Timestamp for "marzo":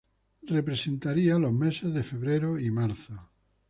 2.71-3.29